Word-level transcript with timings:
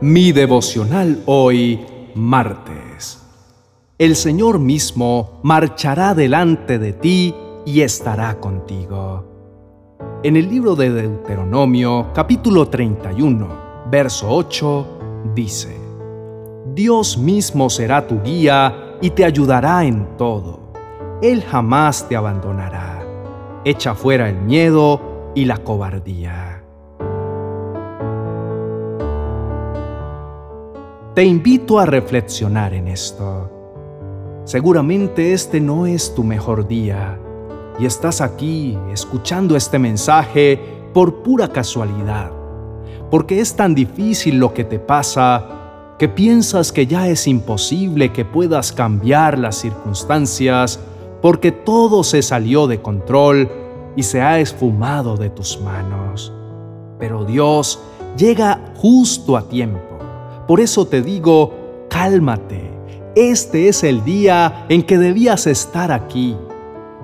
Mi 0.00 0.30
devocional 0.30 1.22
hoy, 1.24 1.80
martes. 2.14 3.22
El 3.96 4.14
Señor 4.14 4.58
mismo 4.58 5.40
marchará 5.42 6.12
delante 6.12 6.78
de 6.78 6.92
ti 6.92 7.34
y 7.64 7.80
estará 7.80 8.38
contigo. 8.38 9.96
En 10.22 10.36
el 10.36 10.50
libro 10.50 10.76
de 10.76 10.90
Deuteronomio, 10.90 12.08
capítulo 12.12 12.68
31, 12.68 13.48
verso 13.90 14.28
8, 14.28 15.32
dice, 15.34 15.74
Dios 16.74 17.16
mismo 17.16 17.70
será 17.70 18.06
tu 18.06 18.20
guía 18.20 18.98
y 19.00 19.08
te 19.08 19.24
ayudará 19.24 19.82
en 19.86 20.18
todo. 20.18 20.74
Él 21.22 21.42
jamás 21.42 22.06
te 22.06 22.16
abandonará. 22.16 23.02
Echa 23.64 23.94
fuera 23.94 24.28
el 24.28 24.36
miedo 24.42 25.32
y 25.34 25.46
la 25.46 25.56
cobardía. 25.56 26.65
Te 31.16 31.24
invito 31.24 31.78
a 31.78 31.86
reflexionar 31.86 32.74
en 32.74 32.88
esto. 32.88 33.50
Seguramente 34.44 35.32
este 35.32 35.62
no 35.62 35.86
es 35.86 36.14
tu 36.14 36.22
mejor 36.22 36.68
día 36.68 37.18
y 37.78 37.86
estás 37.86 38.20
aquí 38.20 38.76
escuchando 38.92 39.56
este 39.56 39.78
mensaje 39.78 40.60
por 40.92 41.22
pura 41.22 41.48
casualidad, 41.48 42.30
porque 43.10 43.40
es 43.40 43.56
tan 43.56 43.74
difícil 43.74 44.38
lo 44.38 44.52
que 44.52 44.64
te 44.64 44.78
pasa 44.78 45.94
que 45.98 46.06
piensas 46.06 46.70
que 46.70 46.86
ya 46.86 47.08
es 47.08 47.26
imposible 47.26 48.12
que 48.12 48.26
puedas 48.26 48.70
cambiar 48.70 49.38
las 49.38 49.56
circunstancias 49.56 50.78
porque 51.22 51.50
todo 51.50 52.04
se 52.04 52.20
salió 52.20 52.66
de 52.66 52.82
control 52.82 53.50
y 53.96 54.02
se 54.02 54.20
ha 54.20 54.38
esfumado 54.38 55.16
de 55.16 55.30
tus 55.30 55.58
manos. 55.62 56.30
Pero 56.98 57.24
Dios 57.24 57.80
llega 58.18 58.60
justo 58.76 59.38
a 59.38 59.48
tiempo 59.48 59.95
por 60.46 60.60
eso 60.60 60.86
te 60.86 61.02
digo, 61.02 61.86
cálmate. 61.88 62.70
Este 63.14 63.68
es 63.68 63.82
el 63.82 64.04
día 64.04 64.66
en 64.68 64.82
que 64.82 64.98
debías 64.98 65.46
estar 65.46 65.90
aquí. 65.90 66.36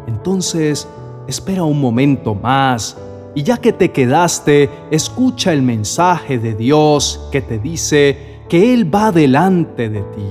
Entonces, 0.06 0.86
espera 1.26 1.64
un 1.64 1.80
momento 1.80 2.34
más 2.34 2.96
y 3.34 3.42
ya 3.42 3.56
que 3.56 3.72
te 3.72 3.90
quedaste, 3.90 4.68
escucha 4.90 5.52
el 5.52 5.62
mensaje 5.62 6.38
de 6.38 6.54
Dios 6.54 7.28
que 7.32 7.40
te 7.40 7.58
dice 7.58 8.42
que 8.48 8.74
Él 8.74 8.94
va 8.94 9.10
delante 9.10 9.88
de 9.88 10.00
ti. 10.02 10.28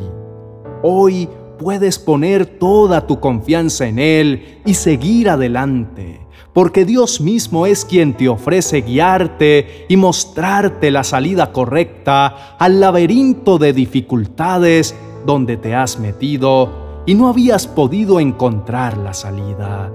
Hoy 0.83 1.27
puedes 1.57 1.97
poner 1.97 2.45
toda 2.45 3.07
tu 3.07 3.19
confianza 3.19 3.87
en 3.87 3.97
Él 3.97 4.59
y 4.65 4.75
seguir 4.75 5.29
adelante 5.29 6.21
porque 6.53 6.85
Dios 6.85 7.21
mismo 7.21 7.65
es 7.65 7.85
quien 7.85 8.15
te 8.15 8.27
ofrece 8.27 8.81
guiarte 8.81 9.85
y 9.87 9.95
mostrarte 9.95 10.91
la 10.91 11.03
salida 11.03 11.51
correcta 11.51 12.55
al 12.59 12.79
laberinto 12.79 13.57
de 13.57 13.73
dificultades 13.73 14.95
donde 15.25 15.57
te 15.57 15.75
has 15.75 15.99
metido 15.99 17.03
y 17.05 17.15
no 17.15 17.27
habías 17.27 17.67
podido 17.67 18.19
encontrar 18.19 18.97
la 18.97 19.13
salida. 19.13 19.91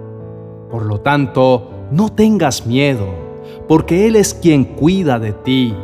Por 0.70 0.86
lo 0.86 1.00
tanto, 1.00 1.70
no 1.90 2.08
tengas 2.08 2.66
miedo, 2.66 3.06
porque 3.68 4.06
Él 4.06 4.16
es 4.16 4.34
quien 4.34 4.64
cuida 4.64 5.18
de 5.18 5.32
ti. 5.32 5.74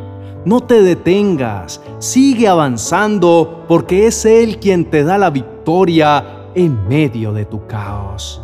No 0.45 0.61
te 0.61 0.83
detengas, 0.83 1.81
sigue 1.99 2.49
avanzando, 2.49 3.65
porque 3.69 4.07
es 4.07 4.25
Él 4.25 4.59
quien 4.59 4.87
te 4.87 5.05
da 5.05 5.19
la 5.19 5.31
victoria 5.31 6.49
en 6.55 6.89
medio 6.89 7.33
de 7.33 7.45
tu 7.45 7.67
caos. 7.67 8.43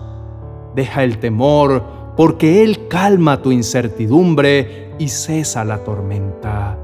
Deja 0.76 1.02
el 1.02 1.18
temor, 1.18 1.82
porque 2.18 2.64
Él 2.64 2.88
calma 2.88 3.42
tu 3.42 3.52
incertidumbre 3.52 4.90
y 4.98 5.06
cesa 5.06 5.62
la 5.62 5.84
tormenta. 5.84 6.76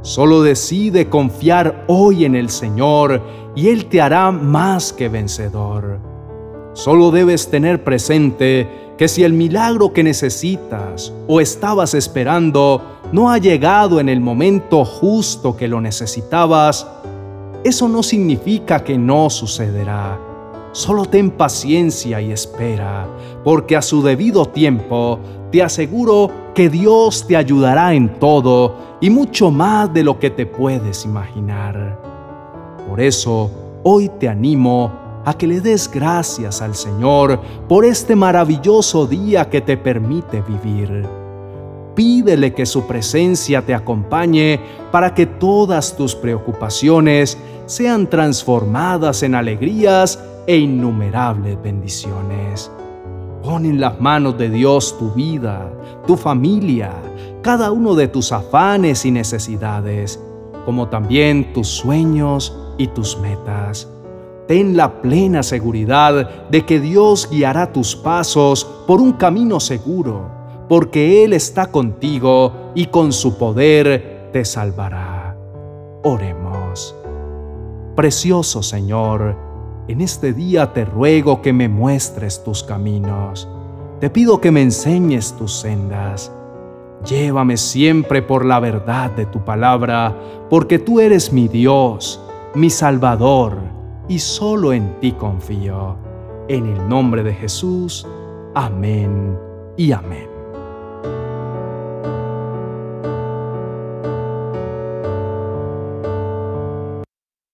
Solo 0.00 0.40
decide 0.40 1.10
confiar 1.10 1.84
hoy 1.86 2.24
en 2.24 2.34
el 2.34 2.48
Señor 2.48 3.20
y 3.54 3.68
Él 3.68 3.84
te 3.90 4.00
hará 4.00 4.30
más 4.30 4.94
que 4.94 5.10
vencedor. 5.10 6.00
Solo 6.72 7.10
debes 7.10 7.50
tener 7.50 7.84
presente 7.84 8.94
que 8.96 9.06
si 9.06 9.22
el 9.22 9.34
milagro 9.34 9.92
que 9.92 10.02
necesitas 10.02 11.12
o 11.28 11.42
estabas 11.42 11.92
esperando 11.92 12.82
no 13.12 13.30
ha 13.30 13.36
llegado 13.36 14.00
en 14.00 14.08
el 14.08 14.22
momento 14.22 14.86
justo 14.86 15.58
que 15.58 15.68
lo 15.68 15.82
necesitabas, 15.82 16.86
eso 17.64 17.86
no 17.86 18.02
significa 18.02 18.82
que 18.82 18.96
no 18.96 19.28
sucederá 19.28 20.29
Solo 20.72 21.04
ten 21.04 21.32
paciencia 21.32 22.20
y 22.20 22.30
espera, 22.30 23.08
porque 23.42 23.76
a 23.76 23.82
su 23.82 24.02
debido 24.02 24.46
tiempo 24.46 25.18
te 25.50 25.64
aseguro 25.64 26.30
que 26.54 26.70
Dios 26.70 27.26
te 27.26 27.36
ayudará 27.36 27.92
en 27.92 28.20
todo 28.20 28.76
y 29.00 29.10
mucho 29.10 29.50
más 29.50 29.92
de 29.92 30.04
lo 30.04 30.20
que 30.20 30.30
te 30.30 30.46
puedes 30.46 31.04
imaginar. 31.04 31.98
Por 32.88 33.00
eso, 33.00 33.50
hoy 33.82 34.08
te 34.20 34.28
animo 34.28 34.92
a 35.24 35.34
que 35.34 35.48
le 35.48 35.60
des 35.60 35.90
gracias 35.90 36.62
al 36.62 36.76
Señor 36.76 37.40
por 37.68 37.84
este 37.84 38.14
maravilloso 38.14 39.06
día 39.06 39.50
que 39.50 39.60
te 39.60 39.76
permite 39.76 40.40
vivir. 40.42 41.04
Pídele 41.96 42.54
que 42.54 42.64
su 42.64 42.86
presencia 42.86 43.62
te 43.62 43.74
acompañe 43.74 44.60
para 44.92 45.14
que 45.14 45.26
todas 45.26 45.96
tus 45.96 46.14
preocupaciones 46.14 47.36
sean 47.66 48.08
transformadas 48.08 49.24
en 49.24 49.34
alegrías 49.34 50.18
e 50.46 50.58
innumerables 50.58 51.60
bendiciones. 51.62 52.70
Pon 53.42 53.64
en 53.64 53.80
las 53.80 54.00
manos 54.00 54.36
de 54.36 54.50
Dios 54.50 54.96
tu 54.98 55.10
vida, 55.12 55.70
tu 56.06 56.16
familia, 56.16 56.92
cada 57.42 57.70
uno 57.70 57.94
de 57.94 58.08
tus 58.08 58.32
afanes 58.32 59.04
y 59.04 59.10
necesidades, 59.10 60.20
como 60.66 60.88
también 60.88 61.52
tus 61.52 61.68
sueños 61.68 62.56
y 62.76 62.88
tus 62.88 63.18
metas. 63.18 63.88
Ten 64.46 64.76
la 64.76 65.00
plena 65.00 65.42
seguridad 65.42 66.48
de 66.50 66.66
que 66.66 66.80
Dios 66.80 67.28
guiará 67.30 67.72
tus 67.72 67.96
pasos 67.96 68.64
por 68.86 69.00
un 69.00 69.12
camino 69.12 69.60
seguro, 69.60 70.28
porque 70.68 71.24
Él 71.24 71.32
está 71.32 71.70
contigo 71.70 72.52
y 72.74 72.86
con 72.86 73.12
su 73.12 73.38
poder 73.38 74.28
te 74.32 74.44
salvará. 74.44 75.36
Oremos. 76.02 76.94
Precioso 77.94 78.62
Señor, 78.62 79.49
en 79.88 80.00
este 80.00 80.32
día 80.32 80.72
te 80.72 80.84
ruego 80.84 81.42
que 81.42 81.52
me 81.52 81.68
muestres 81.68 82.44
tus 82.44 82.62
caminos. 82.62 83.48
Te 84.00 84.08
pido 84.08 84.40
que 84.40 84.50
me 84.50 84.62
enseñes 84.62 85.34
tus 85.34 85.52
sendas. 85.52 86.32
Llévame 87.04 87.56
siempre 87.56 88.22
por 88.22 88.44
la 88.44 88.60
verdad 88.60 89.10
de 89.10 89.26
tu 89.26 89.44
palabra, 89.44 90.16
porque 90.48 90.78
tú 90.78 91.00
eres 91.00 91.32
mi 91.32 91.48
Dios, 91.48 92.22
mi 92.54 92.70
Salvador, 92.70 93.56
y 94.08 94.18
solo 94.18 94.72
en 94.72 94.98
ti 95.00 95.12
confío. 95.12 95.96
En 96.48 96.66
el 96.66 96.88
nombre 96.88 97.22
de 97.22 97.34
Jesús, 97.34 98.06
amén 98.54 99.38
y 99.76 99.92
amén. 99.92 100.29